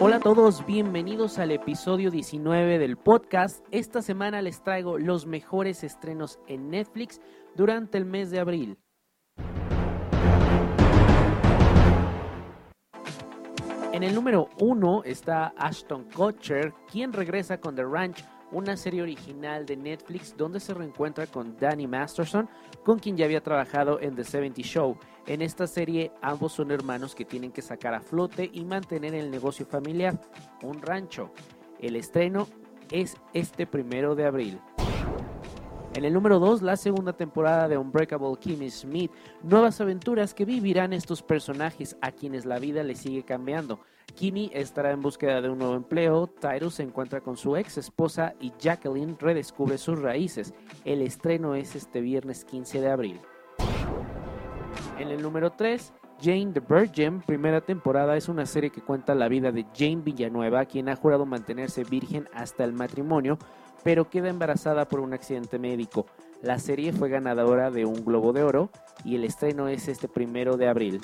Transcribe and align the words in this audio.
Hola 0.00 0.16
a 0.16 0.20
todos, 0.20 0.64
bienvenidos 0.64 1.40
al 1.40 1.50
episodio 1.50 2.12
19 2.12 2.78
del 2.78 2.96
podcast. 2.96 3.66
Esta 3.72 4.00
semana 4.00 4.40
les 4.42 4.62
traigo 4.62 4.96
los 4.96 5.26
mejores 5.26 5.82
estrenos 5.82 6.38
en 6.46 6.70
Netflix 6.70 7.20
durante 7.56 7.98
el 7.98 8.04
mes 8.04 8.30
de 8.30 8.38
abril. 8.38 8.78
En 13.92 14.04
el 14.04 14.14
número 14.14 14.48
1 14.60 15.02
está 15.02 15.52
Ashton 15.56 16.04
Kutcher, 16.14 16.72
quien 16.88 17.12
regresa 17.12 17.58
con 17.58 17.74
The 17.74 17.82
Ranch 17.82 18.22
una 18.52 18.76
serie 18.76 19.02
original 19.02 19.66
de 19.66 19.76
Netflix 19.76 20.36
donde 20.36 20.60
se 20.60 20.74
reencuentra 20.74 21.26
con 21.26 21.56
Danny 21.56 21.86
Masterson, 21.86 22.48
con 22.84 22.98
quien 22.98 23.16
ya 23.16 23.24
había 23.24 23.42
trabajado 23.42 24.00
en 24.00 24.14
The 24.14 24.24
70 24.24 24.62
Show. 24.62 24.98
En 25.26 25.42
esta 25.42 25.66
serie 25.66 26.12
ambos 26.22 26.52
son 26.52 26.70
hermanos 26.70 27.14
que 27.14 27.24
tienen 27.24 27.52
que 27.52 27.62
sacar 27.62 27.94
a 27.94 28.00
flote 28.00 28.50
y 28.52 28.64
mantener 28.64 29.14
el 29.14 29.30
negocio 29.30 29.66
familiar, 29.66 30.20
un 30.62 30.80
rancho. 30.80 31.30
El 31.78 31.96
estreno 31.96 32.48
es 32.90 33.16
este 33.34 33.66
primero 33.66 34.14
de 34.14 34.24
abril. 34.24 34.60
En 35.98 36.04
el 36.04 36.12
número 36.12 36.38
2, 36.38 36.62
la 36.62 36.76
segunda 36.76 37.12
temporada 37.12 37.66
de 37.66 37.76
Unbreakable 37.76 38.36
Kimmy 38.38 38.70
Smith, 38.70 39.10
nuevas 39.42 39.80
aventuras 39.80 40.32
que 40.32 40.44
vivirán 40.44 40.92
estos 40.92 41.24
personajes 41.24 41.96
a 42.00 42.12
quienes 42.12 42.46
la 42.46 42.60
vida 42.60 42.84
les 42.84 43.00
sigue 43.00 43.24
cambiando. 43.24 43.80
Kimmy 44.14 44.48
estará 44.54 44.92
en 44.92 45.02
búsqueda 45.02 45.40
de 45.40 45.48
un 45.48 45.58
nuevo 45.58 45.74
empleo, 45.74 46.28
Tyrus 46.28 46.74
se 46.74 46.84
encuentra 46.84 47.20
con 47.20 47.36
su 47.36 47.56
ex 47.56 47.78
esposa 47.78 48.34
y 48.38 48.52
Jacqueline 48.60 49.16
redescubre 49.18 49.76
sus 49.76 50.00
raíces. 50.00 50.54
El 50.84 51.02
estreno 51.02 51.56
es 51.56 51.74
este 51.74 52.00
viernes 52.00 52.44
15 52.44 52.80
de 52.80 52.90
abril. 52.90 53.20
En 55.00 55.08
el 55.08 55.20
número 55.20 55.50
3, 55.50 55.92
Jane 56.20 56.52
the 56.52 56.60
Virgin, 56.60 57.20
primera 57.20 57.60
temporada, 57.60 58.16
es 58.16 58.28
una 58.28 58.44
serie 58.44 58.70
que 58.70 58.80
cuenta 58.80 59.14
la 59.14 59.28
vida 59.28 59.52
de 59.52 59.66
Jane 59.76 60.02
Villanueva, 60.02 60.64
quien 60.64 60.88
ha 60.88 60.96
jurado 60.96 61.26
mantenerse 61.26 61.84
virgen 61.84 62.28
hasta 62.34 62.64
el 62.64 62.72
matrimonio, 62.72 63.38
pero 63.84 64.10
queda 64.10 64.28
embarazada 64.28 64.88
por 64.88 64.98
un 64.98 65.14
accidente 65.14 65.58
médico. 65.60 66.06
La 66.42 66.58
serie 66.58 66.92
fue 66.92 67.08
ganadora 67.08 67.70
de 67.70 67.84
un 67.84 68.04
Globo 68.04 68.32
de 68.32 68.42
Oro 68.42 68.70
y 69.04 69.14
el 69.14 69.24
estreno 69.24 69.68
es 69.68 69.86
este 69.86 70.08
primero 70.08 70.56
de 70.56 70.68
abril. 70.68 71.00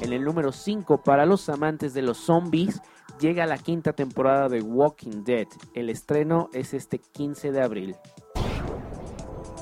En 0.00 0.12
el 0.12 0.22
número 0.22 0.52
5, 0.52 1.02
para 1.02 1.26
los 1.26 1.48
amantes 1.48 1.92
de 1.92 2.02
los 2.02 2.18
zombies, 2.18 2.80
llega 3.18 3.46
la 3.46 3.58
quinta 3.58 3.92
temporada 3.92 4.48
de 4.48 4.62
Walking 4.62 5.24
Dead. 5.24 5.48
El 5.74 5.90
estreno 5.90 6.50
es 6.52 6.72
este 6.72 6.98
15 6.98 7.50
de 7.50 7.62
abril. 7.62 7.96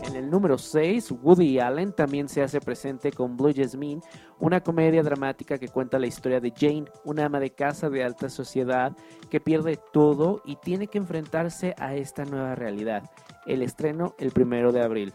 En 0.07 0.17
el 0.17 0.31
número 0.31 0.59
6, 0.59 1.13
Woody 1.23 1.59
Allen 1.59 1.93
también 1.93 2.29
se 2.29 2.43
hace 2.43 2.61
presente 2.61 3.11
con 3.11 3.37
Blue 3.37 3.55
Jasmine, 3.55 4.03
una 4.39 4.63
comedia 4.63 5.03
dramática 5.03 5.59
que 5.59 5.69
cuenta 5.69 5.99
la 5.99 6.07
historia 6.07 6.41
de 6.41 6.53
Jane, 6.55 6.85
una 7.05 7.25
ama 7.25 7.41
de 7.41 7.51
casa 7.51 7.89
de 7.89 8.05
alta 8.05 8.29
sociedad 8.29 8.95
que 9.31 9.41
pierde 9.41 9.79
todo 9.93 10.43
y 10.45 10.57
tiene 10.57 10.89
que 10.89 10.99
enfrentarse 10.99 11.75
a 11.79 11.95
esta 11.95 12.25
nueva 12.25 12.55
realidad. 12.55 13.11
El 13.47 13.63
estreno 13.63 14.15
el 14.19 14.31
primero 14.31 14.73
de 14.73 14.83
abril. 14.83 15.15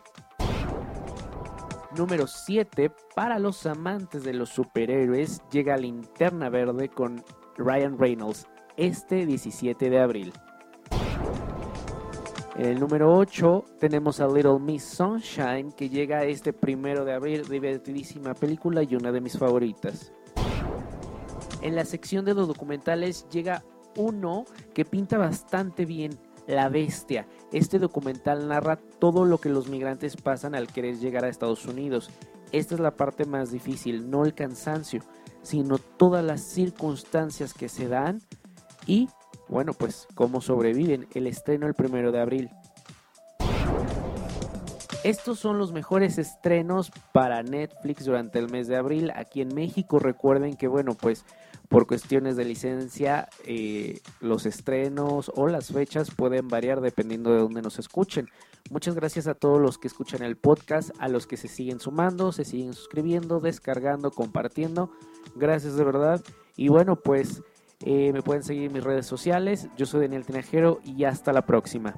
Número 1.96 2.26
7, 2.26 2.92
para 3.16 3.38
los 3.38 3.66
amantes 3.68 4.24
de 4.24 4.34
los 4.34 4.50
superhéroes, 4.50 5.42
llega 5.52 5.78
Linterna 5.78 6.50
Verde 6.50 6.90
con 6.90 7.24
Ryan 7.58 7.98
Reynolds 7.98 8.48
este 8.78 9.26
17 9.26 9.90
de 9.90 10.00
abril. 10.00 10.34
En 12.56 12.66
el 12.66 12.80
número 12.80 13.16
8 13.16 13.66
tenemos 13.80 14.20
a 14.20 14.28
Little 14.28 14.60
Miss 14.60 14.84
Sunshine 14.84 15.72
que 15.72 15.88
llega 15.88 16.26
este 16.26 16.52
primero 16.52 17.06
de 17.06 17.14
abril, 17.14 17.48
divertidísima 17.48 18.34
película 18.34 18.84
y 18.84 18.96
una 18.96 19.12
de 19.12 19.22
mis 19.22 19.38
favoritas. 19.38 20.12
En 21.62 21.76
la 21.76 21.86
sección 21.86 22.26
de 22.26 22.34
los 22.34 22.48
documentales 22.48 23.28
llega 23.30 23.64
uno 23.96 24.46
que 24.74 24.84
pinta 24.86 25.18
bastante 25.18 25.86
bien, 25.86 26.18
La 26.48 26.70
Bestia. 26.70 27.28
Este 27.52 27.80
documental 27.80 28.48
narra 28.48 28.78
todo 28.78 29.26
lo 29.26 29.38
que 29.38 29.50
los 29.50 29.68
migrantes 29.68 30.18
pasan 30.18 30.56
al 30.56 30.68
querer 30.68 30.98
llegar 30.98 31.26
a 31.26 31.30
Estados 31.30 31.66
Unidos. 31.66 32.10
Esta 32.52 32.76
es 32.76 32.82
la 32.82 32.96
parte 32.96 33.26
más 33.26 33.52
difícil, 33.52 34.10
no 34.10 34.26
el 34.26 34.34
cansancio, 34.34 35.02
sino 35.44 35.78
todas 35.78 36.26
las 36.26 36.42
circunstancias 36.42 37.54
que 37.54 37.70
se 37.70 37.88
dan 37.88 38.22
y 38.88 39.10
bueno, 39.48 39.74
pues 39.74 40.08
cómo 40.16 40.42
sobreviven. 40.42 41.08
El 41.14 41.28
estreno 41.28 41.68
el 41.68 41.74
primero 41.74 42.12
de 42.12 42.22
abril. 42.22 42.50
Estos 45.04 45.40
son 45.40 45.58
los 45.58 45.72
mejores 45.72 46.18
estrenos 46.18 46.92
para 47.14 47.42
Netflix 47.42 48.04
durante 48.04 48.38
el 48.38 48.50
mes 48.50 48.68
de 48.68 48.76
abril. 48.76 49.12
Aquí 49.16 49.42
en 49.42 49.56
México 49.56 49.98
recuerden 49.98 50.58
que, 50.58 50.68
bueno, 50.68 50.94
pues 50.94 51.24
por 51.70 51.88
cuestiones 51.88 52.36
de 52.36 52.44
licencia, 52.44 53.30
eh, 53.46 54.02
los 54.20 54.46
estrenos 54.46 55.32
o 55.36 55.48
las 55.48 55.72
fechas 55.72 56.12
pueden 56.12 56.48
variar 56.50 56.82
dependiendo 56.82 57.32
de 57.32 57.40
dónde 57.40 57.62
nos 57.62 57.80
escuchen. 57.80 58.28
Muchas 58.72 58.94
gracias 58.94 59.28
a 59.28 59.36
todos 59.36 59.62
los 59.62 59.78
que 59.78 59.88
escuchan 59.88 60.22
el 60.22 60.36
podcast, 60.36 60.90
a 61.00 61.08
los 61.08 61.28
que 61.28 61.38
se 61.38 61.48
siguen 61.48 61.80
sumando, 61.80 62.32
se 62.32 62.44
siguen 62.44 62.74
suscribiendo, 62.74 63.40
descargando, 63.40 64.12
compartiendo. 64.12 64.92
Gracias 65.36 65.76
de 65.76 65.84
verdad. 65.84 66.22
Y 66.58 66.68
bueno, 66.68 66.98
pues 66.98 67.42
eh, 67.86 68.12
me 68.14 68.22
pueden 68.22 68.44
seguir 68.44 68.66
en 68.66 68.74
mis 68.74 68.84
redes 68.84 69.06
sociales. 69.06 69.70
Yo 69.78 69.86
soy 69.86 70.02
Daniel 70.02 70.26
Tinajero 70.26 70.80
y 70.84 71.06
hasta 71.06 71.32
la 71.32 71.46
próxima. 71.46 71.96